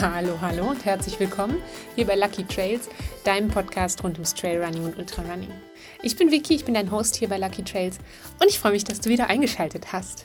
[0.00, 1.60] Hallo, hallo und herzlich willkommen
[1.96, 2.88] hier bei Lucky Trails,
[3.24, 5.50] deinem Podcast rund ums Trailrunning und Ultrarunning.
[6.04, 7.98] Ich bin Vicky, ich bin dein Host hier bei Lucky Trails
[8.40, 10.24] und ich freue mich, dass du wieder eingeschaltet hast.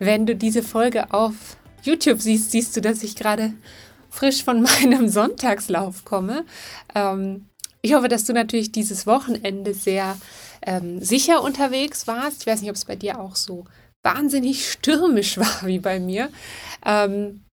[0.00, 1.34] Wenn du diese Folge auf
[1.82, 3.52] YouTube siehst, siehst du, dass ich gerade
[4.10, 6.44] frisch von meinem Sonntagslauf komme.
[6.96, 7.46] Ähm,
[7.82, 10.18] ich hoffe, dass du natürlich dieses Wochenende sehr
[10.66, 12.40] ähm, sicher unterwegs warst.
[12.40, 13.64] Ich weiß nicht, ob es bei dir auch so
[14.02, 16.30] wahnsinnig stürmisch war wie bei mir.
[16.84, 17.43] Ähm,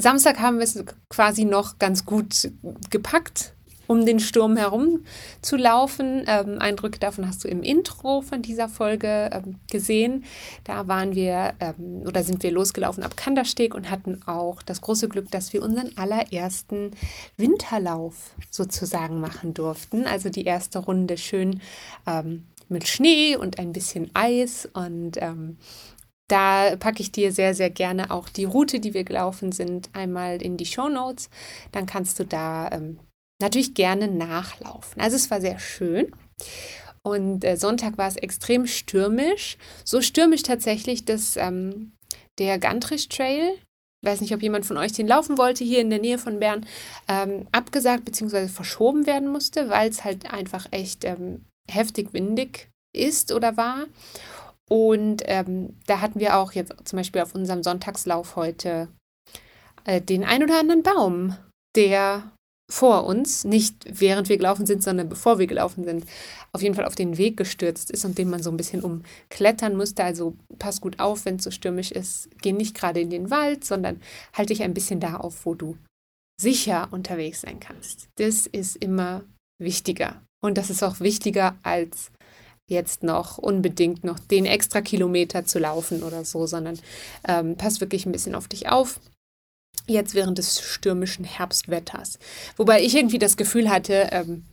[0.00, 2.52] Samstag haben wir es quasi noch ganz gut
[2.88, 3.52] gepackt,
[3.88, 5.04] um den Sturm herum
[5.42, 6.22] zu laufen.
[6.28, 10.24] Ähm, Eindrücke davon hast du im Intro von dieser Folge ähm, gesehen.
[10.62, 15.08] Da waren wir ähm, oder sind wir losgelaufen ab Kandersteg und hatten auch das große
[15.08, 16.92] Glück, dass wir unseren allerersten
[17.36, 20.06] Winterlauf sozusagen machen durften.
[20.06, 21.60] Also die erste Runde schön
[22.06, 25.56] ähm, mit Schnee und ein bisschen Eis und ähm,
[26.28, 30.42] da packe ich dir sehr, sehr gerne auch die Route, die wir gelaufen sind, einmal
[30.42, 31.30] in die Show Notes.
[31.72, 33.00] Dann kannst du da ähm,
[33.40, 35.00] natürlich gerne nachlaufen.
[35.00, 36.12] Also es war sehr schön.
[37.02, 39.56] Und äh, Sonntag war es extrem stürmisch.
[39.84, 41.92] So stürmisch tatsächlich, dass ähm,
[42.38, 43.54] der Gantrisch Trail,
[44.02, 46.38] ich weiß nicht, ob jemand von euch den laufen wollte, hier in der Nähe von
[46.38, 46.66] Bern,
[47.08, 48.48] ähm, abgesagt bzw.
[48.48, 53.86] verschoben werden musste, weil es halt einfach echt ähm, heftig windig ist oder war.
[54.68, 58.88] Und ähm, da hatten wir auch jetzt zum Beispiel auf unserem Sonntagslauf heute
[59.84, 61.36] äh, den ein oder anderen Baum,
[61.74, 62.32] der
[62.70, 66.04] vor uns, nicht während wir gelaufen sind, sondern bevor wir gelaufen sind,
[66.52, 69.74] auf jeden Fall auf den Weg gestürzt ist und den man so ein bisschen umklettern
[69.74, 70.04] musste.
[70.04, 72.28] Also pass gut auf, wenn es so stürmisch ist.
[72.42, 74.00] Geh nicht gerade in den Wald, sondern
[74.34, 75.78] halte dich ein bisschen da auf, wo du
[76.40, 78.08] sicher unterwegs sein kannst.
[78.16, 79.24] Das ist immer
[79.58, 80.22] wichtiger.
[80.44, 82.12] Und das ist auch wichtiger als
[82.68, 86.78] jetzt noch unbedingt noch den extra Kilometer zu laufen oder so, sondern
[87.26, 89.00] ähm, pass wirklich ein bisschen auf dich auf.
[89.86, 92.18] Jetzt während des stürmischen Herbstwetters.
[92.56, 94.44] Wobei ich irgendwie das Gefühl hatte, ähm,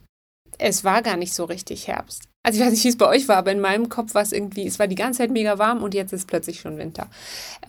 [0.58, 2.24] es war gar nicht so richtig Herbst.
[2.44, 4.32] Also ich weiß nicht, wie es bei euch war, aber in meinem Kopf war es
[4.32, 7.10] irgendwie, es war die ganze Zeit mega warm und jetzt ist plötzlich schon Winter.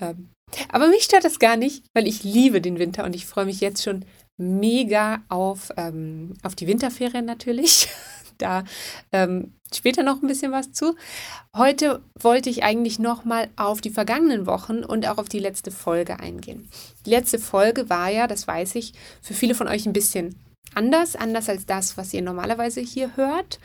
[0.00, 0.28] Ähm,
[0.68, 3.60] aber mich stört das gar nicht, weil ich liebe den Winter und ich freue mich
[3.60, 4.04] jetzt schon
[4.38, 7.88] mega auf, ähm, auf die Winterferien natürlich.
[8.38, 8.64] da
[9.12, 10.94] ähm, später noch ein bisschen was zu.
[11.54, 16.20] Heute wollte ich eigentlich nochmal auf die vergangenen Wochen und auch auf die letzte Folge
[16.20, 16.68] eingehen.
[17.04, 20.36] Die letzte Folge war ja, das weiß ich, für viele von euch ein bisschen
[20.74, 23.58] anders, anders als das, was ihr normalerweise hier hört.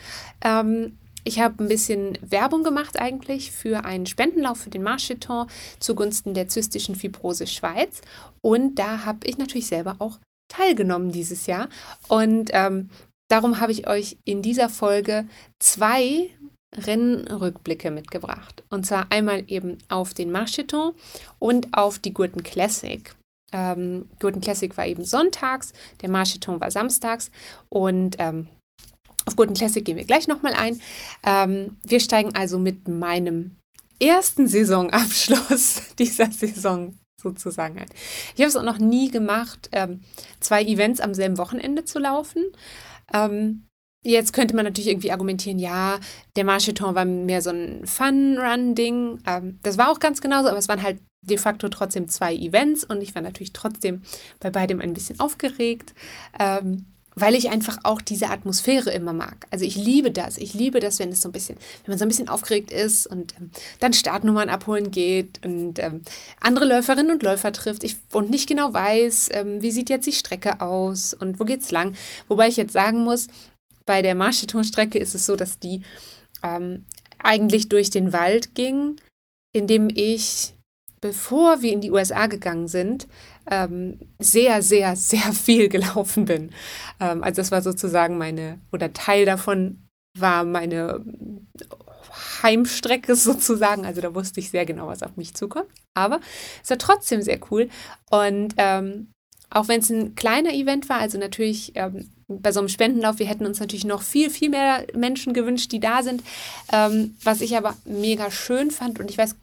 [0.43, 5.47] Ähm, ich habe ein bisschen Werbung gemacht eigentlich für einen Spendenlauf für den Marcheton
[5.79, 8.01] zugunsten der zystischen Fibrose Schweiz.
[8.41, 11.69] Und da habe ich natürlich selber auch teilgenommen dieses Jahr.
[12.07, 12.89] Und ähm,
[13.31, 15.25] Darum habe ich euch in dieser Folge
[15.57, 16.29] zwei
[16.75, 18.65] Rennrückblicke mitgebracht.
[18.69, 20.93] Und zwar einmal eben auf den Marcheton
[21.39, 23.15] und auf die Gurten Classic.
[23.53, 25.71] Ähm, Gurten Classic war eben sonntags,
[26.01, 27.31] der Marcheton war samstags
[27.69, 28.49] und ähm,
[29.25, 30.81] auf Gurten Classic gehen wir gleich nochmal ein.
[31.23, 33.55] Ähm, wir steigen also mit meinem
[34.01, 37.89] ersten Saisonabschluss dieser Saison sozusagen ein.
[38.35, 40.01] Ich habe es auch noch nie gemacht, ähm,
[40.41, 42.43] zwei Events am selben Wochenende zu laufen.
[43.13, 43.67] Ähm,
[44.03, 45.99] jetzt könnte man natürlich irgendwie argumentieren, ja,
[46.35, 49.19] der Marcheton war mehr so ein Fun-Run-Ding.
[49.27, 52.83] Ähm, das war auch ganz genauso, aber es waren halt de facto trotzdem zwei Events
[52.83, 54.01] und ich war natürlich trotzdem
[54.39, 55.93] bei beidem ein bisschen aufgeregt.
[56.39, 56.85] Ähm,
[57.15, 59.45] weil ich einfach auch diese Atmosphäre immer mag.
[59.49, 60.37] Also ich liebe das.
[60.37, 63.05] Ich liebe das, wenn es so ein bisschen, wenn man so ein bisschen aufgeregt ist
[63.05, 66.01] und ähm, dann Startnummern abholen geht und ähm,
[66.39, 70.13] andere Läuferinnen und Läufer trifft ich, und nicht genau weiß, ähm, wie sieht jetzt die
[70.13, 71.95] Strecke aus und wo geht's lang.
[72.27, 73.27] Wobei ich jetzt sagen muss,
[73.85, 75.81] bei der Marcheton-Strecke ist es so, dass die
[76.43, 76.85] ähm,
[77.19, 78.95] eigentlich durch den Wald ging,
[79.53, 80.53] indem ich
[81.01, 83.07] bevor wir in die USA gegangen sind,
[83.49, 86.51] ähm, sehr, sehr, sehr viel gelaufen bin.
[86.99, 89.83] Ähm, also das war sozusagen meine, oder Teil davon
[90.17, 91.03] war meine
[92.43, 93.85] Heimstrecke sozusagen.
[93.85, 95.69] Also da wusste ich sehr genau, was auf mich zukommt.
[95.93, 96.21] Aber
[96.63, 97.69] es war trotzdem sehr cool.
[98.09, 99.11] Und ähm,
[99.49, 103.25] auch wenn es ein kleiner Event war, also natürlich ähm, bei so einem Spendenlauf, wir
[103.25, 106.23] hätten uns natürlich noch viel, viel mehr Menschen gewünscht, die da sind.
[106.71, 109.35] Ähm, was ich aber mega schön fand und ich weiß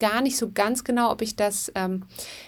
[0.00, 2.04] gar nicht so ganz genau, ob ich das ähm,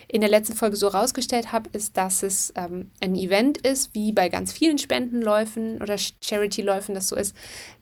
[0.08, 4.12] in der letzten Folge so rausgestellt habe, ist, dass es ähm, ein Event ist, wie
[4.12, 7.36] bei ganz vielen Spendenläufen oder Charity-Läufen das so ist,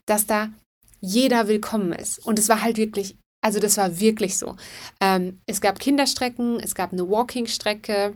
[0.05, 0.49] dass da
[1.01, 2.19] jeder willkommen ist.
[2.19, 4.55] Und es war halt wirklich, also das war wirklich so.
[5.01, 8.13] Ähm, es gab Kinderstrecken, es gab eine Walking-Strecke,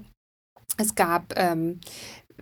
[0.77, 1.81] es gab ähm,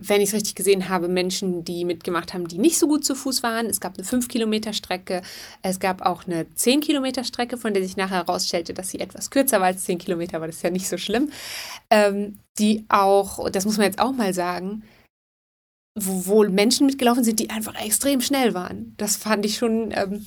[0.00, 3.14] wenn ich es richtig gesehen habe, Menschen, die mitgemacht haben, die nicht so gut zu
[3.14, 3.66] Fuß waren.
[3.66, 5.22] Es gab eine 5-Kilometer-Strecke.
[5.62, 9.66] Es gab auch eine 10-Kilometer-Strecke, von der sich nachher herausstellte, dass sie etwas kürzer war
[9.66, 11.30] als 10 Kilometer, aber das ist ja nicht so schlimm.
[11.90, 14.82] Ähm, die auch, das muss man jetzt auch mal sagen,
[15.98, 18.94] wo, wo Menschen mitgelaufen sind, die einfach extrem schnell waren.
[18.96, 20.26] Das fand ich schon, ähm,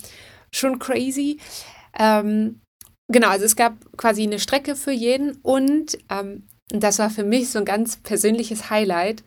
[0.53, 1.39] schon crazy.
[1.97, 2.61] Ähm,
[3.07, 6.43] genau, also es gab quasi eine Strecke für jeden und ähm,
[6.73, 9.23] das war für mich so ein ganz persönliches Highlight.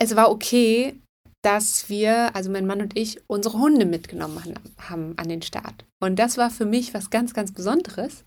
[0.00, 0.94] Es war okay,
[1.42, 5.84] dass wir, also mein Mann und ich, unsere Hunde mitgenommen haben an den Start.
[6.02, 8.24] Und das war für mich was ganz, ganz Besonderes,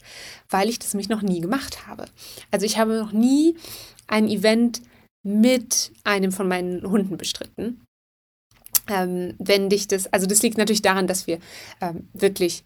[0.49, 2.05] weil ich das mich noch nie gemacht habe.
[2.51, 3.55] Also ich habe noch nie
[4.07, 4.81] ein Event
[5.25, 7.83] mit einem von meinen Hunden bestritten.
[8.87, 11.39] Ähm, wenn dich das, also das liegt natürlich daran, dass wir
[11.81, 12.65] ähm, wirklich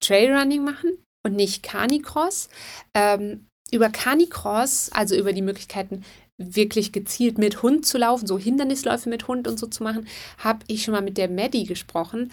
[0.00, 0.90] Trailrunning machen
[1.24, 2.48] und nicht Canicross.
[2.94, 6.04] Ähm, über Canicross, also über die Möglichkeiten,
[6.38, 10.06] wirklich gezielt mit Hund zu laufen, so Hindernisläufe mit Hund und so zu machen,
[10.38, 12.32] habe ich schon mal mit der Maddie gesprochen.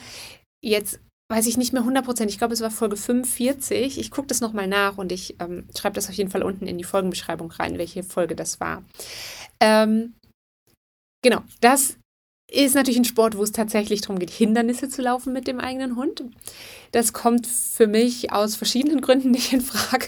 [0.63, 1.00] Jetzt
[1.30, 4.00] weiß ich nicht mehr 100%, ich glaube, es war Folge 45.
[4.00, 6.78] Ich gucke das nochmal nach und ich ähm, schreibe das auf jeden Fall unten in
[6.78, 8.84] die Folgenbeschreibung rein, welche Folge das war.
[9.60, 10.13] Ähm,
[11.24, 11.98] genau, das
[12.51, 15.95] ist natürlich ein Sport, wo es tatsächlich darum geht, Hindernisse zu laufen mit dem eigenen
[15.95, 16.24] Hund.
[16.92, 20.07] Das kommt für mich aus verschiedenen Gründen nicht in Frage.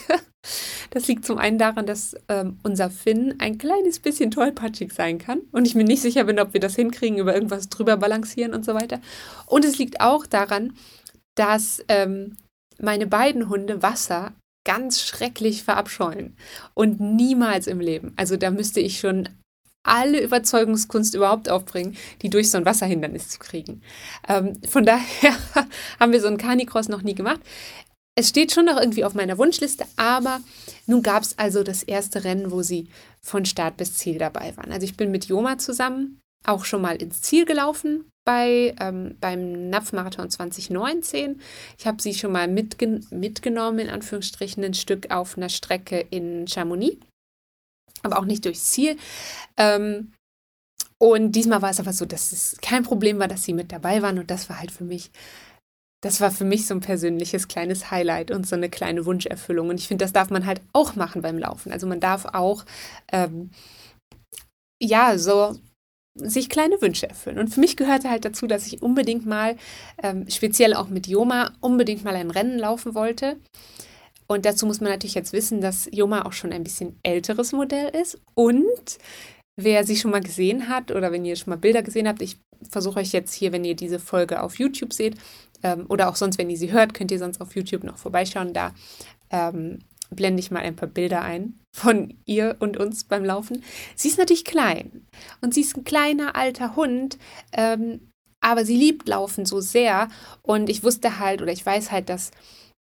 [0.92, 5.42] Das liegt zum einen daran, dass ähm, unser Finn ein kleines bisschen tollpatschig sein kann
[5.52, 8.64] und ich mir nicht sicher bin, ob wir das hinkriegen, über irgendwas drüber balancieren und
[8.64, 9.02] so weiter.
[9.46, 10.74] Und es liegt auch daran,
[11.36, 12.38] dass ähm,
[12.80, 14.34] meine beiden Hunde Wasser
[14.64, 16.36] ganz schrecklich verabscheuen
[16.74, 18.14] und niemals im Leben.
[18.16, 19.30] Also da müsste ich schon
[19.88, 23.82] alle Überzeugungskunst überhaupt aufbringen, die durch so ein Wasserhindernis zu kriegen.
[24.28, 25.36] Ähm, von daher
[26.00, 27.42] haben wir so einen Canicross noch nie gemacht.
[28.16, 30.40] Es steht schon noch irgendwie auf meiner Wunschliste, aber
[30.88, 32.90] nun gab es also das erste Rennen, wo sie
[33.22, 34.72] von Start bis Ziel dabei waren.
[34.72, 39.70] Also ich bin mit Joma zusammen auch schon mal ins Ziel gelaufen bei, ähm, beim
[39.70, 41.40] Napfmarathon 2019.
[41.78, 46.48] Ich habe sie schon mal mitgen mitgenommen, in Anführungsstrichen, ein Stück auf einer Strecke in
[46.48, 46.98] Chamonix
[48.04, 48.98] aber auch nicht durchs Ziel.
[49.58, 50.14] Ähm,
[51.00, 54.02] und diesmal war es aber so, dass es kein Problem war, dass sie mit dabei
[54.02, 54.18] waren.
[54.18, 55.12] Und das war halt für mich,
[56.02, 59.70] das war für mich so ein persönliches kleines Highlight und so eine kleine Wunscherfüllung.
[59.70, 61.72] Und ich finde, das darf man halt auch machen beim Laufen.
[61.72, 62.66] Also man darf auch,
[63.12, 63.52] ähm,
[64.82, 65.56] ja, so
[66.16, 67.38] sich kleine Wünsche erfüllen.
[67.38, 69.56] Und für mich gehörte halt dazu, dass ich unbedingt mal,
[70.02, 73.38] ähm, speziell auch mit Joma, unbedingt mal ein Rennen laufen wollte.
[74.28, 77.90] Und dazu muss man natürlich jetzt wissen, dass Joma auch schon ein bisschen älteres Modell
[77.90, 78.20] ist.
[78.36, 78.98] Und
[79.56, 82.38] wer sie schon mal gesehen hat oder wenn ihr schon mal Bilder gesehen habt, ich
[82.70, 85.16] versuche euch jetzt hier, wenn ihr diese Folge auf YouTube seht
[85.64, 88.54] ähm, oder auch sonst, wenn ihr sie hört, könnt ihr sonst auf YouTube noch vorbeischauen.
[88.54, 88.74] Da
[89.32, 89.80] ähm,
[90.10, 93.64] blende ich mal ein paar Bilder ein von ihr und uns beim Laufen.
[93.96, 95.06] Sie ist natürlich klein
[95.42, 97.18] und sie ist ein kleiner alter Hund,
[97.52, 100.10] ähm, aber sie liebt Laufen so sehr
[100.42, 102.32] und ich wusste halt oder ich weiß halt, dass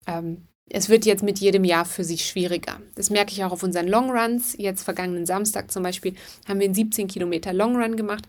[0.08, 2.80] ähm, es wird jetzt mit jedem Jahr für sie schwieriger.
[2.96, 4.56] Das merke ich auch auf unseren Longruns.
[4.58, 6.16] Jetzt vergangenen Samstag zum Beispiel
[6.48, 8.28] haben wir einen 17 Kilometer Longrun gemacht.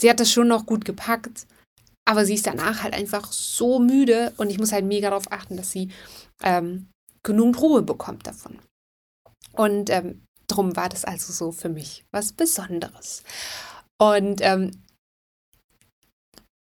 [0.00, 1.46] Sie hat das schon noch gut gepackt,
[2.04, 5.56] aber sie ist danach halt einfach so müde und ich muss halt mega darauf achten,
[5.56, 5.90] dass sie
[6.42, 6.88] ähm,
[7.22, 8.58] genug Ruhe bekommt davon.
[9.52, 13.22] Und ähm, drum war das also so für mich was Besonderes.
[13.98, 14.70] Und ähm,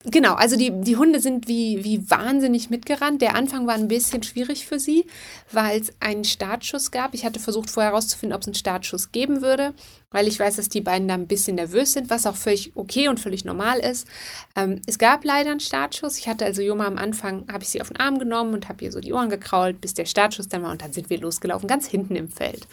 [0.06, 3.22] Genau, also die, die Hunde sind wie, wie wahnsinnig mitgerannt.
[3.22, 5.06] Der Anfang war ein bisschen schwierig für sie,
[5.52, 7.14] weil es einen Startschuss gab.
[7.14, 9.76] Ich hatte versucht vorher herauszufinden, ob es einen Startschuss geben würde,
[10.10, 13.10] weil ich weiß, dass die beiden da ein bisschen nervös sind, was auch völlig okay
[13.10, 14.08] und völlig normal ist.
[14.56, 16.18] Ähm, es gab leider einen Startschuss.
[16.18, 18.84] Ich hatte also Joma am Anfang, habe ich sie auf den Arm genommen und habe
[18.84, 21.68] ihr so die Ohren gekrault, bis der Startschuss dann war und dann sind wir losgelaufen,
[21.68, 22.68] ganz hinten im Feld.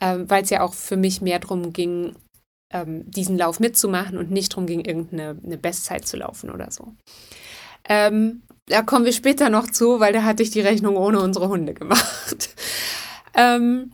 [0.00, 2.16] Ähm, weil es ja auch für mich mehr darum ging,
[2.74, 6.92] ähm, diesen Lauf mitzumachen und nicht darum ging, irgendeine eine Bestzeit zu laufen oder so.
[7.88, 11.48] Ähm, da kommen wir später noch zu, weil da hatte ich die Rechnung ohne unsere
[11.48, 12.50] Hunde gemacht.
[13.34, 13.92] ähm,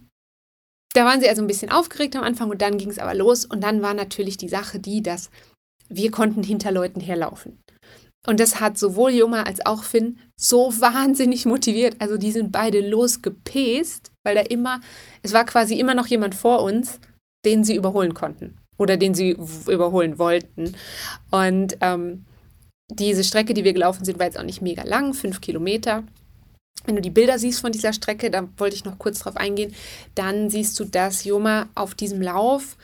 [0.94, 3.44] da waren sie also ein bisschen aufgeregt am Anfang und dann ging es aber los.
[3.44, 5.30] Und dann war natürlich die Sache die, dass
[5.88, 7.60] wir konnten hinter Leuten herlaufen.
[8.26, 11.96] Und das hat sowohl Joma als auch Finn so wahnsinnig motiviert.
[12.00, 14.80] Also die sind beide losgepest, weil da immer,
[15.22, 17.00] es war quasi immer noch jemand vor uns,
[17.44, 19.37] den sie überholen konnten oder den sie
[19.68, 20.75] überholen wollten.
[21.30, 22.25] Und ähm,
[22.90, 26.02] diese Strecke, die wir gelaufen sind, war jetzt auch nicht mega lang, fünf Kilometer.
[26.87, 29.75] Wenn du die Bilder siehst von dieser Strecke, da wollte ich noch kurz drauf eingehen,
[30.14, 32.78] dann siehst du, dass Joma auf diesem Lauf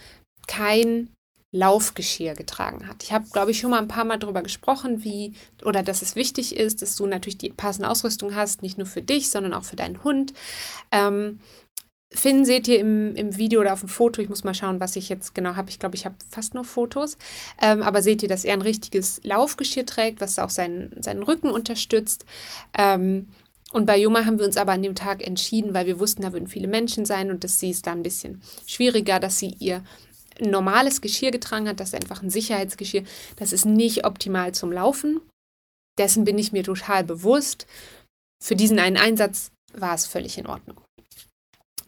[0.47, 1.09] kein
[1.51, 3.03] Laufgeschirr getragen hat.
[3.03, 5.33] Ich habe, glaube ich, schon mal ein paar Mal darüber gesprochen, wie
[5.65, 9.01] oder dass es wichtig ist, dass du natürlich die passende Ausrüstung hast, nicht nur für
[9.01, 10.35] dich, sondern auch für deinen Hund.
[10.93, 11.41] Ähm,
[12.13, 14.23] Finn seht ihr im, im Video oder auf dem Foto.
[14.23, 15.71] Ich muss mal schauen, was ich jetzt genau habe.
[15.71, 17.19] Ich glaube, ich habe fast nur Fotos.
[17.61, 21.51] Ähm, aber seht ihr, dass er ein richtiges Laufgeschirr trägt, was auch seinen, seinen Rücken
[21.51, 22.25] unterstützt.
[22.77, 23.29] Ähm,
[23.73, 26.33] Und bei Juma haben wir uns aber an dem Tag entschieden, weil wir wussten, da
[26.33, 29.83] würden viele Menschen sein und das sie ist da ein bisschen schwieriger, dass sie ihr
[30.41, 31.81] normales Geschirr getragen hat.
[31.81, 33.03] Das ist einfach ein Sicherheitsgeschirr.
[33.35, 35.21] Das ist nicht optimal zum Laufen.
[35.99, 37.67] Dessen bin ich mir total bewusst.
[38.43, 40.81] Für diesen einen Einsatz war es völlig in Ordnung.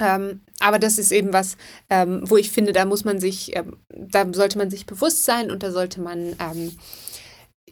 [0.00, 1.56] Ähm, aber das ist eben was,
[1.90, 5.50] ähm, wo ich finde, da muss man sich, ähm, da sollte man sich bewusst sein
[5.50, 6.76] und da sollte man ähm,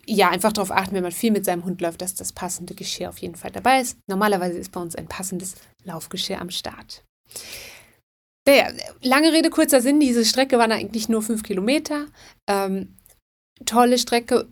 [0.06, 3.08] ja einfach darauf achten, wenn man viel mit seinem Hund läuft, dass das passende Geschirr
[3.08, 3.98] auf jeden Fall dabei ist.
[4.08, 5.54] Normalerweise ist bei uns ein passendes
[5.84, 7.04] Laufgeschirr am Start.
[8.46, 8.70] Naja,
[9.02, 12.06] lange Rede, kurzer Sinn, diese Strecke war eigentlich nur fünf Kilometer.
[12.46, 12.96] Ähm,
[13.64, 14.46] tolle Strecke,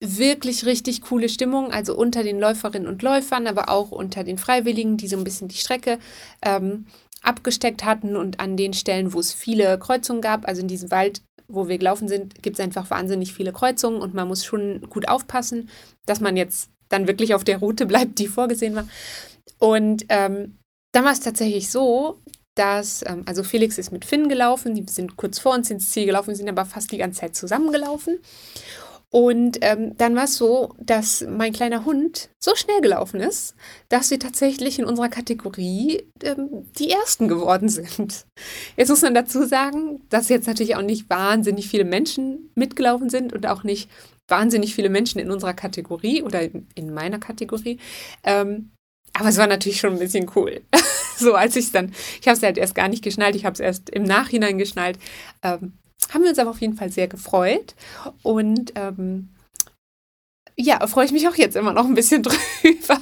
[0.00, 4.96] wirklich richtig coole Stimmung, also unter den Läuferinnen und Läufern, aber auch unter den Freiwilligen,
[4.96, 5.98] die so ein bisschen die Strecke
[6.42, 6.86] ähm,
[7.26, 11.22] abgesteckt hatten und an den Stellen, wo es viele Kreuzungen gab, also in diesem Wald,
[11.48, 15.08] wo wir gelaufen sind, gibt es einfach wahnsinnig viele Kreuzungen und man muss schon gut
[15.08, 15.68] aufpassen,
[16.06, 18.88] dass man jetzt dann wirklich auf der Route bleibt, die vorgesehen war.
[19.58, 20.58] Und ähm,
[20.92, 22.20] dann war es tatsächlich so,
[22.54, 26.06] dass, ähm, also Felix ist mit Finn gelaufen, die sind kurz vor uns ins Ziel
[26.06, 28.18] gelaufen, sind aber fast die ganze Zeit zusammengelaufen.
[29.12, 33.54] Und ähm, dann war es so, dass mein kleiner Hund so schnell gelaufen ist,
[33.88, 38.26] dass wir tatsächlich in unserer Kategorie ähm, die Ersten geworden sind.
[38.76, 43.32] Jetzt muss man dazu sagen, dass jetzt natürlich auch nicht wahnsinnig viele Menschen mitgelaufen sind
[43.32, 43.88] und auch nicht
[44.28, 47.78] wahnsinnig viele Menschen in unserer Kategorie oder in, in meiner Kategorie.
[48.24, 48.72] Ähm,
[49.12, 50.62] aber es war natürlich schon ein bisschen cool.
[51.16, 53.54] so als ich es dann, ich habe es halt erst gar nicht geschnallt, ich habe
[53.54, 54.98] es erst im Nachhinein geschnallt.
[55.42, 55.74] Ähm,
[56.12, 57.74] haben wir uns aber auf jeden Fall sehr gefreut.
[58.22, 59.28] Und ähm,
[60.56, 63.00] ja, freue ich mich auch jetzt immer noch ein bisschen drüber.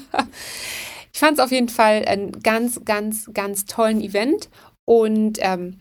[1.12, 4.48] Ich fand es auf jeden Fall ein ganz, ganz, ganz tollen Event.
[4.84, 5.78] Und ähm,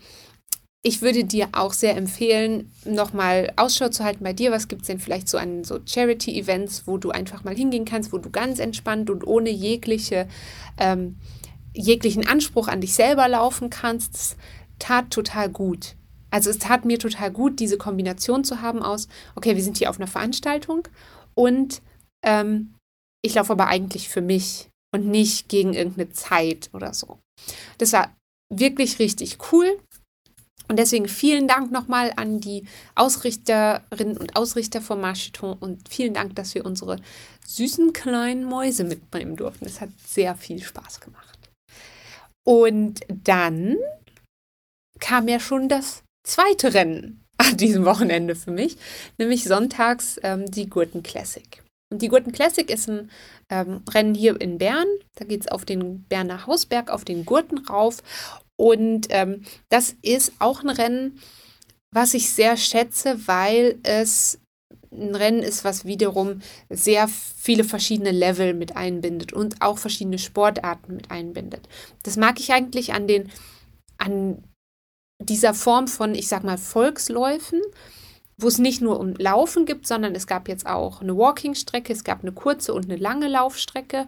[0.83, 4.51] ich würde dir auch sehr empfehlen, nochmal Ausschau zu halten bei dir.
[4.51, 8.11] Was gibt es denn vielleicht so an so Charity-Events, wo du einfach mal hingehen kannst,
[8.11, 10.27] wo du ganz entspannt und ohne jegliche,
[10.77, 11.15] ähm,
[11.73, 14.35] jeglichen Anspruch an dich selber laufen kannst?
[14.77, 15.95] Tat total gut.
[16.33, 19.91] Also es tat mir total gut, diese Kombination zu haben aus, okay, wir sind hier
[19.91, 20.87] auf einer Veranstaltung
[21.35, 21.83] und
[22.25, 22.73] ähm,
[23.23, 27.19] ich laufe aber eigentlich für mich und nicht gegen irgendeine Zeit oder so.
[27.77, 28.15] Das war
[28.51, 29.79] wirklich richtig cool.
[30.69, 36.35] Und deswegen vielen Dank nochmal an die Ausrichterinnen und Ausrichter von Marcheton und vielen Dank,
[36.35, 36.99] dass wir unsere
[37.45, 39.65] süßen kleinen Mäuse mitnehmen durften.
[39.65, 41.37] Es hat sehr viel Spaß gemacht.
[42.45, 43.75] Und dann
[44.99, 48.77] kam ja schon das zweite Rennen an diesem Wochenende für mich,
[49.17, 51.63] nämlich sonntags ähm, die Gurten Classic.
[51.91, 53.11] Und die Gurten Classic ist ein
[53.49, 54.87] ähm, Rennen hier in Bern.
[55.15, 58.01] Da geht es auf den Berner Hausberg, auf den Gurten rauf.
[58.55, 61.19] Und ähm, das ist auch ein Rennen,
[61.91, 64.39] was ich sehr schätze, weil es
[64.91, 70.95] ein Rennen ist, was wiederum sehr viele verschiedene Level mit einbindet und auch verschiedene Sportarten
[70.95, 71.67] mit einbindet.
[72.03, 73.29] Das mag ich eigentlich an den,
[73.97, 74.43] an
[75.29, 77.61] dieser Form von, ich sag mal, Volksläufen,
[78.37, 82.03] wo es nicht nur um Laufen gibt, sondern es gab jetzt auch eine Walking-Strecke, es
[82.03, 84.07] gab eine kurze und eine lange Laufstrecke,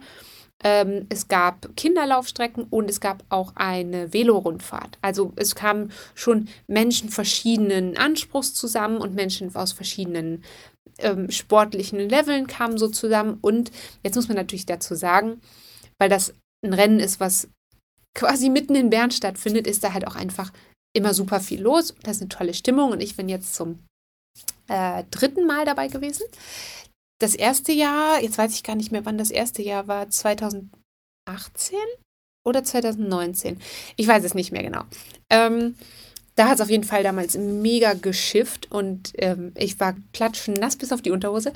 [0.64, 4.98] ähm, es gab Kinderlaufstrecken und es gab auch eine Velorundfahrt.
[5.02, 10.44] Also es kamen schon Menschen verschiedenen Anspruchs zusammen und Menschen aus verschiedenen
[10.98, 13.38] ähm, sportlichen Leveln kamen so zusammen.
[13.42, 13.72] Und
[14.04, 15.42] jetzt muss man natürlich dazu sagen,
[16.00, 17.50] weil das ein Rennen ist, was
[18.14, 20.52] quasi mitten in Bern stattfindet, ist da halt auch einfach
[20.96, 21.94] immer super viel los.
[22.04, 23.80] Das ist eine tolle Stimmung und ich bin jetzt zum
[24.68, 26.24] äh, dritten Mal dabei gewesen.
[27.20, 30.70] Das erste Jahr, jetzt weiß ich gar nicht mehr, wann das erste Jahr war, 2018
[32.46, 33.60] oder 2019.
[33.96, 34.84] Ich weiß es nicht mehr genau.
[35.30, 35.75] Ähm,
[36.36, 40.92] da hat es auf jeden Fall damals mega geschifft und ähm, ich war klatschnass bis
[40.92, 41.54] auf die Unterhose.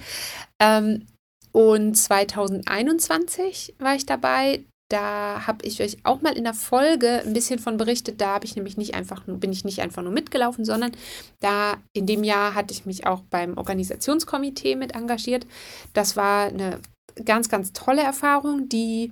[0.61, 1.05] Ähm,
[1.51, 4.63] und 2021 war ich dabei.
[4.89, 8.19] Da habe ich euch auch mal in der Folge ein bisschen von berichtet.
[8.19, 10.91] Da habe ich nämlich nicht einfach nur, bin ich nicht einfach nur mitgelaufen, sondern
[11.39, 15.45] da in dem Jahr hatte ich mich auch beim Organisationskomitee mit engagiert.
[15.93, 16.79] Das war eine
[17.23, 19.11] ganz, ganz tolle Erfahrung, die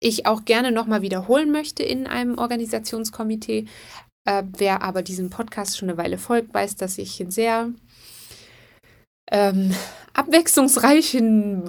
[0.00, 3.66] ich auch gerne nochmal wiederholen möchte in einem Organisationskomitee.
[4.26, 7.70] Äh, wer aber diesem Podcast schon eine Weile folgt, weiß, dass ich ein sehr
[9.30, 9.74] ähm,
[10.14, 11.62] abwechslungsreichen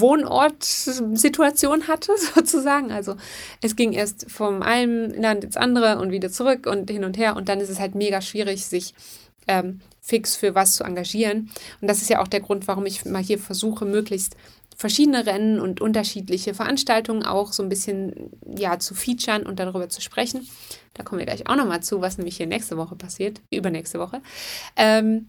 [0.00, 2.92] Wohnortsituation hatte, sozusagen.
[2.92, 3.16] Also
[3.62, 7.36] es ging erst vom einen Land ins andere und wieder zurück und hin und her.
[7.36, 8.94] Und dann ist es halt mega schwierig, sich
[9.46, 11.50] ähm, fix für was zu engagieren.
[11.80, 14.36] Und das ist ja auch der Grund, warum ich mal hier versuche, möglichst
[14.76, 20.00] verschiedene Rennen und unterschiedliche Veranstaltungen auch so ein bisschen ja zu featuren und darüber zu
[20.00, 20.48] sprechen.
[20.94, 24.20] Da kommen wir gleich auch nochmal zu, was nämlich hier nächste Woche passiert, übernächste Woche.
[24.76, 25.26] Ähm,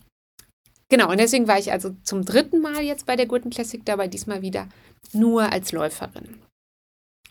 [0.89, 4.07] Genau, und deswegen war ich also zum dritten Mal jetzt bei der Gurten Classic dabei,
[4.07, 4.69] diesmal wieder
[5.13, 6.39] nur als Läuferin.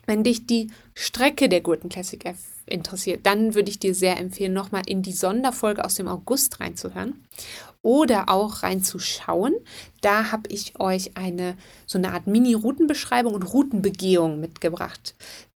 [0.05, 2.23] Wenn dich die Strecke der Gurten Classic
[2.65, 7.25] interessiert, dann würde ich dir sehr empfehlen, nochmal in die Sonderfolge aus dem August reinzuhören
[7.81, 9.55] oder auch reinzuschauen.
[10.01, 15.15] Da habe ich euch eine so eine Art Mini-Routenbeschreibung und Routenbegehung mitgebracht.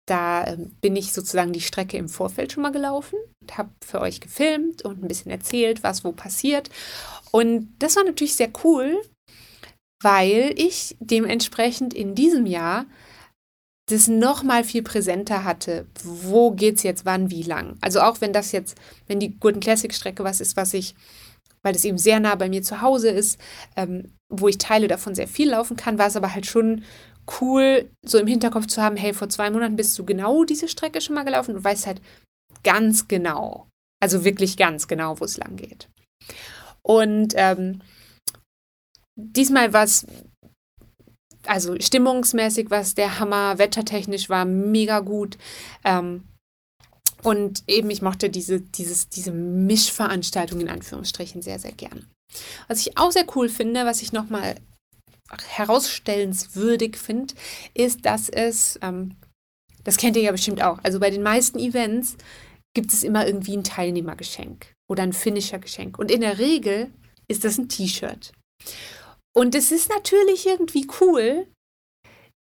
[0.10, 4.02] Da äh, bin ich sozusagen die Strecke im Vorfeld schon mal gelaufen und habe für
[4.02, 6.70] euch gefilmt und ein bisschen erzählt, was wo passiert.
[7.32, 9.00] Und das war natürlich sehr cool,
[10.02, 12.86] weil ich dementsprechend in diesem Jahr
[13.90, 15.86] das noch mal viel präsenter hatte.
[16.04, 17.78] Wo geht es jetzt wann, wie lang?
[17.82, 20.96] Also auch wenn das jetzt, wenn die Gurten Classic Strecke was ist, was ich,
[21.64, 23.40] weil das eben sehr nah bei mir zu Hause ist,
[23.76, 26.84] ähm, wo ich Teile davon sehr viel laufen kann, war es aber halt schon
[27.42, 31.02] cool, so im Hinterkopf zu haben, hey, vor zwei Monaten bist du genau diese Strecke
[31.02, 32.02] schon mal gelaufen und weißt halt
[32.64, 33.68] ganz genau,
[34.02, 35.90] also wirklich ganz genau, wo es lang geht.
[36.82, 37.82] Und ähm,
[39.16, 40.06] diesmal war es
[41.46, 45.38] also stimmungsmäßig was der Hammer, wettertechnisch war mega gut.
[45.84, 46.24] Ähm,
[47.24, 52.10] und eben, ich mochte diese, dieses, diese Mischveranstaltung in Anführungsstrichen sehr, sehr gern.
[52.68, 54.56] Was ich auch sehr cool finde, was ich nochmal
[55.38, 57.34] herausstellenswürdig finde,
[57.74, 59.16] ist, dass es, ähm,
[59.84, 62.16] das kennt ihr ja bestimmt auch, also bei den meisten Events
[62.76, 65.98] gibt es immer irgendwie ein Teilnehmergeschenk oder ein Finisher-Geschenk.
[65.98, 66.92] Und in der Regel
[67.28, 68.32] ist das ein T-Shirt.
[69.36, 71.48] Und es ist natürlich irgendwie cool.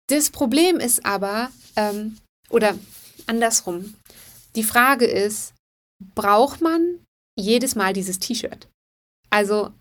[0.08, 2.18] Das Problem ist aber, ähm,
[2.50, 2.78] oder
[3.28, 3.96] andersrum,
[4.56, 5.54] die Frage ist,
[6.16, 7.06] braucht man
[7.38, 8.68] jedes Mal dieses T-Shirt?
[9.30, 9.72] Also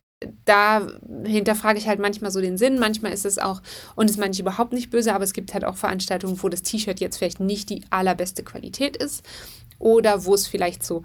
[0.45, 0.87] da
[1.25, 2.79] hinterfrage ich halt manchmal so den Sinn.
[2.79, 3.63] Manchmal ist es auch,
[3.95, 7.01] und ist manche überhaupt nicht böse, aber es gibt halt auch Veranstaltungen, wo das T-Shirt
[7.01, 9.25] jetzt vielleicht nicht die allerbeste Qualität ist
[9.79, 11.03] oder wo es vielleicht so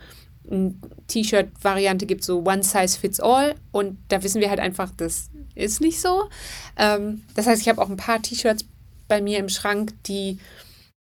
[0.50, 0.74] eine
[1.08, 3.56] T-Shirt-Variante gibt, so One Size Fits All.
[3.72, 6.30] Und da wissen wir halt einfach, das ist nicht so.
[6.78, 8.66] Ähm, das heißt, ich habe auch ein paar T-Shirts
[9.08, 10.40] bei mir im Schrank, die,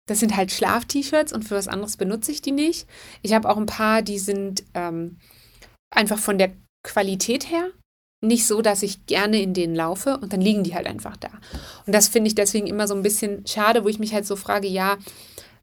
[0.08, 2.88] das sind halt Schlaf-T-Shirts und für was anderes benutze ich die nicht.
[3.22, 5.18] Ich habe auch ein paar, die sind ähm,
[5.96, 6.52] einfach von der
[6.84, 7.72] Qualität her
[8.28, 11.30] nicht so, dass ich gerne in denen laufe und dann liegen die halt einfach da.
[11.86, 14.36] Und das finde ich deswegen immer so ein bisschen schade, wo ich mich halt so
[14.36, 14.98] frage, ja,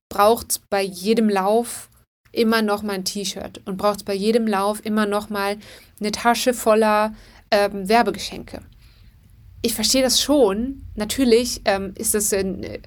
[0.09, 1.89] braucht es bei jedem Lauf
[2.33, 5.57] immer noch mal ein T-Shirt und braucht es bei jedem Lauf immer noch mal
[6.01, 7.15] eine Tasche voller
[7.51, 8.61] ähm, Werbegeschenke.
[9.61, 10.87] Ich verstehe das schon.
[10.97, 12.83] Natürlich ähm, ist das ein, ein,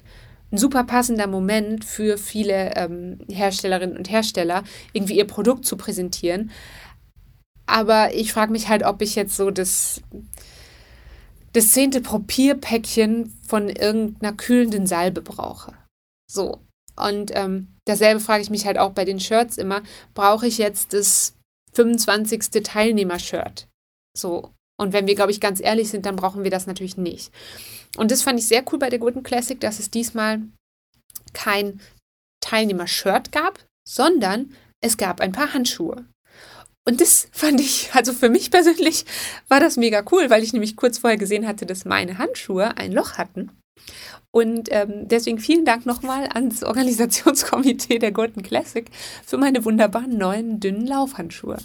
[0.57, 6.51] super passender Moment für viele ähm, Herstellerinnen und Hersteller, irgendwie ihr Produkt zu präsentieren.
[7.65, 10.01] Aber ich frage mich halt, ob ich jetzt so das,
[11.53, 15.73] das zehnte Probierpäckchen von irgendeiner kühlenden Salbe brauche.
[16.29, 16.59] So.
[16.95, 19.81] Und ähm, dasselbe frage ich mich halt auch bei den Shirts immer.
[20.13, 21.35] Brauche ich jetzt das
[21.73, 22.63] 25.
[22.63, 23.67] Teilnehmer-Shirt?
[24.17, 24.51] So.
[24.77, 27.31] Und wenn wir, glaube ich, ganz ehrlich sind, dann brauchen wir das natürlich nicht.
[27.97, 30.41] Und das fand ich sehr cool bei der Golden Classic, dass es diesmal
[31.33, 31.79] kein
[32.41, 36.05] Teilnehmer-Shirt gab, sondern es gab ein paar Handschuhe.
[36.87, 39.05] Und das fand ich, also für mich persönlich
[39.47, 42.91] war das mega cool, weil ich nämlich kurz vorher gesehen hatte, dass meine Handschuhe ein
[42.91, 43.51] Loch hatten.
[44.31, 48.85] Und ähm, deswegen vielen Dank nochmal ans Organisationskomitee der Golden Classic
[49.25, 51.57] für meine wunderbaren neuen dünnen Laufhandschuhe.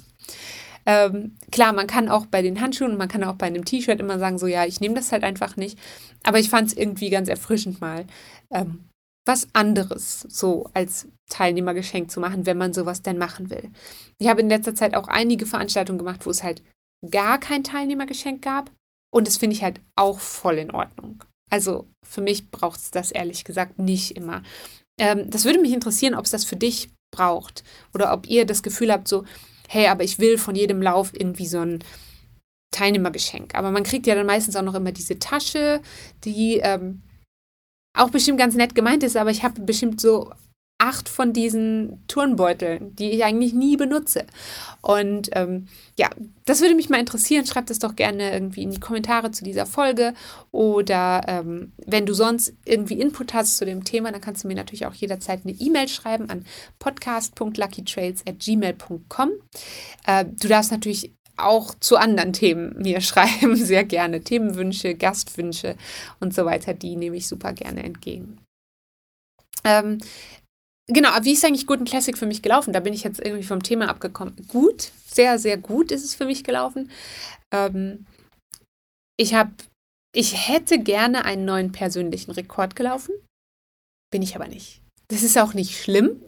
[0.86, 4.18] Ähm, klar, man kann auch bei den Handschuhen, man kann auch bei einem T-Shirt immer
[4.18, 5.78] sagen, so ja, ich nehme das halt einfach nicht.
[6.22, 8.06] Aber ich fand es irgendwie ganz erfrischend mal,
[8.50, 8.84] ähm,
[9.30, 13.70] was anderes so als Teilnehmergeschenk zu machen, wenn man sowas denn machen will.
[14.18, 16.62] Ich habe in letzter Zeit auch einige Veranstaltungen gemacht, wo es halt
[17.08, 18.72] gar kein Teilnehmergeschenk gab.
[19.14, 21.22] Und das finde ich halt auch voll in Ordnung.
[21.48, 24.42] Also für mich braucht es das ehrlich gesagt nicht immer.
[24.98, 27.62] Ähm, das würde mich interessieren, ob es das für dich braucht
[27.94, 29.24] oder ob ihr das Gefühl habt, so,
[29.68, 31.84] hey, aber ich will von jedem Lauf irgendwie so ein
[32.72, 33.54] Teilnehmergeschenk.
[33.54, 35.80] Aber man kriegt ja dann meistens auch noch immer diese Tasche,
[36.24, 37.02] die ähm,
[38.00, 40.32] auch bestimmt ganz nett gemeint ist, aber ich habe bestimmt so
[40.80, 44.24] acht von diesen Turnbeuteln, die ich eigentlich nie benutze.
[44.80, 46.08] Und ähm, ja,
[46.46, 47.44] das würde mich mal interessieren.
[47.44, 50.14] Schreibt es doch gerne irgendwie in die Kommentare zu dieser Folge.
[50.52, 54.54] Oder ähm, wenn du sonst irgendwie Input hast zu dem Thema, dann kannst du mir
[54.54, 56.46] natürlich auch jederzeit eine E-Mail schreiben an
[56.78, 59.30] podcast.luckytrails.gmail.com.
[60.06, 61.12] Äh, du darfst natürlich
[61.46, 64.22] auch zu anderen Themen mir schreiben, sehr gerne.
[64.22, 65.76] Themenwünsche, Gastwünsche
[66.20, 68.38] und so weiter, die nehme ich super gerne entgegen.
[69.64, 69.98] Ähm,
[70.92, 72.72] Genau, wie ist eigentlich Guten Classic für mich gelaufen?
[72.72, 74.34] Da bin ich jetzt irgendwie vom Thema abgekommen.
[74.48, 76.90] Gut, sehr, sehr gut ist es für mich gelaufen.
[77.52, 78.06] Ähm,
[79.16, 79.52] ich habe,
[80.12, 83.14] ich hätte gerne einen neuen persönlichen Rekord gelaufen,
[84.10, 84.82] bin ich aber nicht.
[85.06, 86.22] Das ist auch nicht schlimm.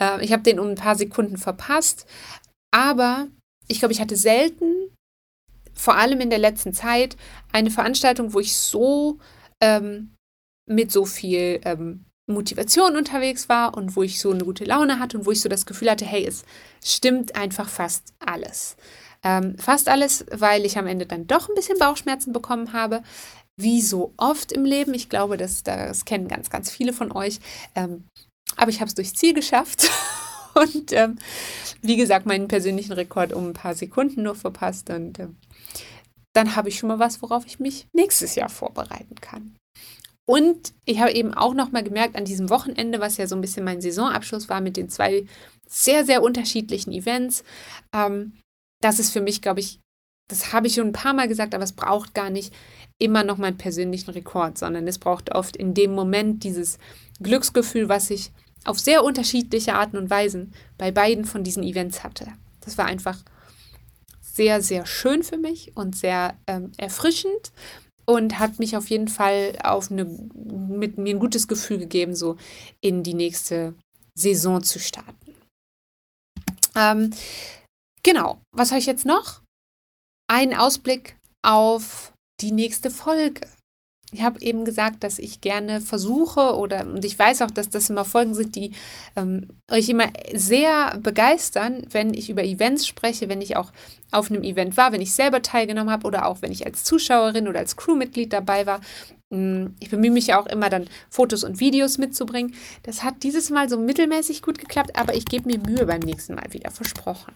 [0.00, 2.04] Äh, ich habe den um ein paar Sekunden verpasst,
[2.72, 3.28] aber
[3.70, 4.90] ich glaube, ich hatte selten,
[5.74, 7.16] vor allem in der letzten Zeit,
[7.52, 9.18] eine Veranstaltung, wo ich so
[9.60, 10.14] ähm,
[10.66, 15.18] mit so viel ähm, Motivation unterwegs war und wo ich so eine gute Laune hatte
[15.18, 16.44] und wo ich so das Gefühl hatte, hey, es
[16.84, 18.76] stimmt einfach fast alles.
[19.22, 23.02] Ähm, fast alles, weil ich am Ende dann doch ein bisschen Bauchschmerzen bekommen habe.
[23.56, 24.94] Wie so oft im Leben.
[24.94, 27.38] Ich glaube, das, das kennen ganz, ganz viele von euch.
[27.74, 28.04] Ähm,
[28.56, 29.90] aber ich habe es durchs Ziel geschafft.
[30.54, 31.18] Und ähm,
[31.82, 34.90] wie gesagt, meinen persönlichen Rekord um ein paar Sekunden nur verpasst.
[34.90, 35.28] Und äh,
[36.32, 39.56] dann habe ich schon mal was, worauf ich mich nächstes Jahr vorbereiten kann.
[40.28, 43.40] Und ich habe eben auch noch mal gemerkt an diesem Wochenende, was ja so ein
[43.40, 45.26] bisschen mein Saisonabschluss war mit den zwei
[45.68, 47.44] sehr, sehr unterschiedlichen Events,
[47.94, 48.32] ähm,
[48.82, 49.80] das ist für mich, glaube ich,
[50.28, 52.54] das habe ich schon ein paar Mal gesagt, aber es braucht gar nicht
[52.98, 56.78] immer noch meinen persönlichen Rekord, sondern es braucht oft in dem Moment dieses
[57.20, 58.30] Glücksgefühl, was ich
[58.64, 62.26] auf sehr unterschiedliche Arten und Weisen bei beiden von diesen Events hatte.
[62.60, 63.18] Das war einfach
[64.20, 67.52] sehr, sehr schön für mich und sehr ähm, erfrischend
[68.06, 72.36] und hat mich auf jeden Fall auf eine, mit mir ein gutes Gefühl gegeben, so
[72.80, 73.74] in die nächste
[74.14, 75.34] Saison zu starten.
[76.76, 77.10] Ähm,
[78.02, 79.42] genau, was habe ich jetzt noch?
[80.28, 83.40] Ein Ausblick auf die nächste Folge
[84.12, 87.90] ich habe eben gesagt, dass ich gerne versuche oder und ich weiß auch, dass das
[87.90, 88.72] immer Folgen sind, die
[89.16, 93.72] ähm, euch immer sehr begeistern, wenn ich über Events spreche, wenn ich auch
[94.10, 97.46] auf einem Event war, wenn ich selber teilgenommen habe oder auch wenn ich als Zuschauerin
[97.46, 98.80] oder als Crewmitglied dabei war.
[99.32, 102.54] Hm, ich bemühe mich ja auch immer dann Fotos und Videos mitzubringen.
[102.82, 106.34] Das hat dieses Mal so mittelmäßig gut geklappt, aber ich gebe mir Mühe beim nächsten
[106.34, 107.32] Mal wieder, versprochen.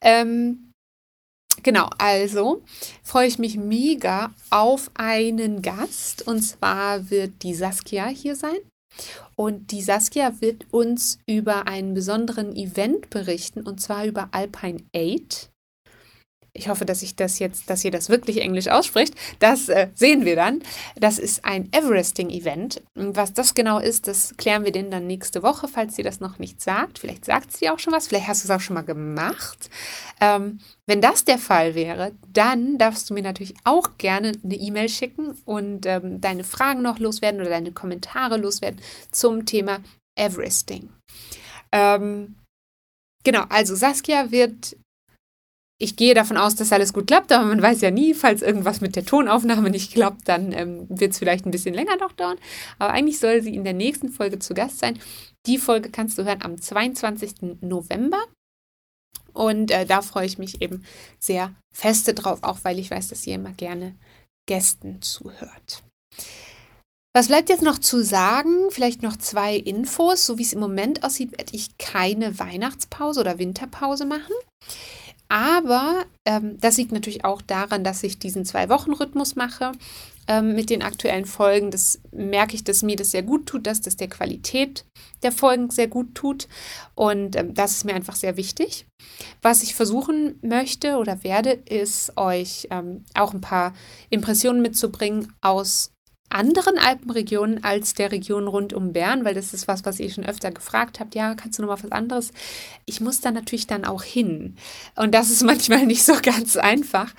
[0.00, 0.67] Ähm,
[1.62, 2.62] Genau, also
[3.02, 8.58] freue ich mich mega auf einen Gast und zwar wird die Saskia hier sein.
[9.36, 15.50] Und die Saskia wird uns über einen besonderen Event berichten und zwar über Alpine 8
[16.58, 19.14] ich hoffe, dass ich das jetzt, dass ihr das wirklich Englisch ausspricht.
[19.38, 20.62] Das äh, sehen wir dann.
[20.96, 22.82] Das ist ein Everesting-Event.
[22.94, 26.38] Was das genau ist, das klären wir denn dann nächste Woche, falls sie das noch
[26.38, 26.98] nicht sagt.
[26.98, 29.70] Vielleicht sagt sie auch schon was, vielleicht hast du es auch schon mal gemacht.
[30.20, 34.88] Ähm, wenn das der Fall wäre, dann darfst du mir natürlich auch gerne eine E-Mail
[34.88, 39.78] schicken und ähm, deine Fragen noch loswerden oder deine Kommentare loswerden zum Thema
[40.18, 40.88] Everesting.
[41.72, 42.36] Ähm,
[43.22, 44.76] genau, also Saskia wird
[45.80, 48.80] ich gehe davon aus, dass alles gut klappt, aber man weiß ja nie, falls irgendwas
[48.80, 52.38] mit der Tonaufnahme nicht klappt, dann ähm, wird es vielleicht ein bisschen länger noch dauern.
[52.80, 54.98] Aber eigentlich soll sie in der nächsten Folge zu Gast sein.
[55.46, 57.60] Die Folge kannst du hören am 22.
[57.60, 58.18] November.
[59.32, 60.84] Und äh, da freue ich mich eben
[61.20, 63.94] sehr feste drauf, auch weil ich weiß, dass ihr immer gerne
[64.48, 65.84] Gästen zuhört.
[67.14, 68.70] Was bleibt jetzt noch zu sagen?
[68.70, 70.26] Vielleicht noch zwei Infos.
[70.26, 74.34] So wie es im Moment aussieht, werde ich keine Weihnachtspause oder Winterpause machen.
[75.28, 79.72] Aber ähm, das liegt natürlich auch daran, dass ich diesen Zwei-Wochen-Rhythmus mache
[80.26, 81.70] ähm, mit den aktuellen Folgen.
[81.70, 84.86] Das merke ich, dass mir das sehr gut tut, dass das der Qualität
[85.22, 86.48] der Folgen sehr gut tut.
[86.94, 88.86] Und ähm, das ist mir einfach sehr wichtig.
[89.42, 93.74] Was ich versuchen möchte oder werde, ist euch ähm, auch ein paar
[94.08, 95.92] Impressionen mitzubringen aus
[96.30, 100.26] anderen Alpenregionen als der Region rund um Bern, weil das ist was, was ihr schon
[100.26, 101.14] öfter gefragt habt.
[101.14, 102.32] Ja, kannst du noch mal was anderes?
[102.84, 104.56] Ich muss da natürlich dann auch hin.
[104.96, 107.14] Und das ist manchmal nicht so ganz einfach.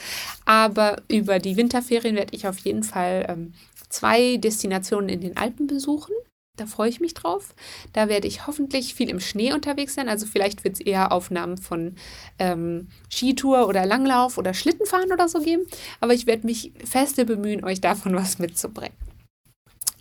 [0.45, 3.54] Aber über die Winterferien werde ich auf jeden Fall ähm,
[3.89, 6.13] zwei Destinationen in den Alpen besuchen.
[6.60, 7.56] Da freue ich mich drauf.
[7.93, 10.10] Da werde ich hoffentlich viel im Schnee unterwegs sein.
[10.10, 11.95] Also vielleicht wird es eher Aufnahmen von
[12.38, 15.65] ähm, Skitour oder Langlauf oder Schlittenfahren oder so geben.
[16.00, 18.98] Aber ich werde mich feste bemühen, euch davon was mitzubringen.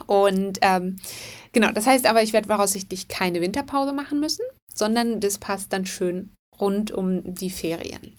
[0.07, 0.97] Und ähm,
[1.53, 4.44] genau, das heißt aber, ich werde voraussichtlich keine Winterpause machen müssen,
[4.75, 8.16] sondern das passt dann schön rund um die Ferien.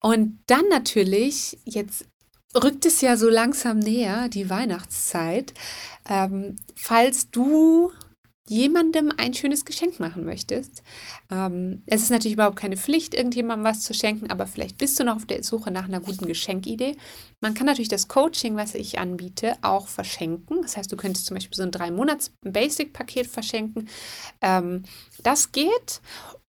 [0.00, 2.06] Und dann natürlich, jetzt
[2.54, 5.54] rückt es ja so langsam näher, die Weihnachtszeit.
[6.08, 7.92] Ähm, falls du
[8.46, 10.82] jemandem ein schönes Geschenk machen möchtest.
[11.30, 15.04] Ähm, es ist natürlich überhaupt keine Pflicht, irgendjemandem was zu schenken, aber vielleicht bist du
[15.04, 16.96] noch auf der Suche nach einer guten Geschenkidee.
[17.40, 20.60] Man kann natürlich das Coaching, was ich anbiete, auch verschenken.
[20.60, 23.88] Das heißt, du könntest zum Beispiel so ein drei Monats Basic-Paket verschenken.
[24.42, 24.84] Ähm,
[25.22, 26.02] das geht.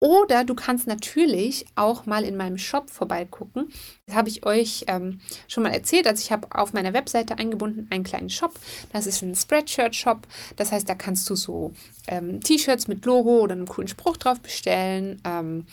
[0.01, 3.69] Oder du kannst natürlich auch mal in meinem Shop vorbeigucken.
[4.07, 6.07] Das habe ich euch ähm, schon mal erzählt.
[6.07, 8.55] Also ich habe auf meiner Webseite eingebunden einen kleinen Shop.
[8.95, 10.27] Das ist ein Spreadshirt-Shop.
[10.57, 11.73] Das heißt, da kannst du so
[12.09, 15.21] ähm, T-Shirts mit Logo oder einem coolen Spruch drauf bestellen.
[15.25, 15.67] Ähm,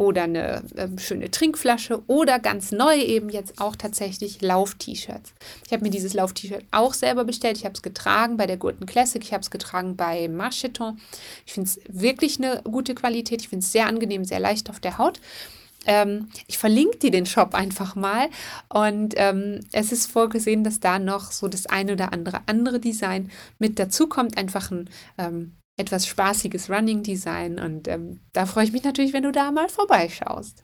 [0.00, 5.34] oder eine äh, schöne Trinkflasche oder ganz neu eben jetzt auch tatsächlich Lauf-T-Shirts.
[5.66, 7.58] Ich habe mir dieses Lauf-T-Shirt auch selber bestellt.
[7.58, 10.98] Ich habe es getragen bei der Gurten Classic, ich habe es getragen bei Marcheton.
[11.44, 13.42] Ich finde es wirklich eine gute Qualität.
[13.42, 15.20] Ich finde es sehr angenehm, sehr leicht auf der Haut.
[15.84, 18.28] Ähm, ich verlinke dir den Shop einfach mal
[18.70, 23.30] und ähm, es ist vorgesehen, dass da noch so das eine oder andere andere Design
[23.58, 24.38] mit dazu kommt.
[24.38, 29.22] Einfach ein ähm, etwas spaßiges Running Design und ähm, da freue ich mich natürlich, wenn
[29.22, 30.62] du da mal vorbeischaust.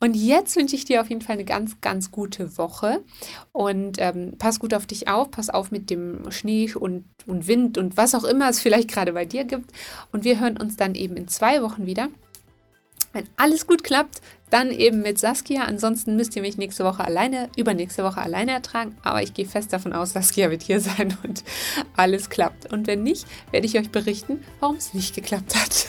[0.00, 3.04] Und jetzt wünsche ich dir auf jeden Fall eine ganz, ganz gute Woche
[3.52, 7.78] und ähm, pass gut auf dich auf, pass auf mit dem Schnee und, und Wind
[7.78, 9.70] und was auch immer es vielleicht gerade bei dir gibt
[10.10, 12.08] und wir hören uns dann eben in zwei Wochen wieder.
[13.16, 15.62] Wenn alles gut klappt, dann eben mit Saskia.
[15.62, 18.94] Ansonsten müsst ihr mich nächste Woche alleine, übernächste Woche alleine ertragen.
[19.02, 21.42] Aber ich gehe fest davon aus, Saskia wird hier sein und
[21.96, 22.70] alles klappt.
[22.70, 25.86] Und wenn nicht, werde ich euch berichten, warum es nicht geklappt hat.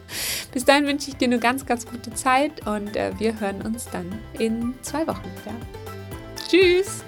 [0.54, 3.86] Bis dahin wünsche ich dir eine ganz, ganz gute Zeit und äh, wir hören uns
[3.92, 5.54] dann in zwei Wochen wieder.
[6.48, 7.04] Tschüss!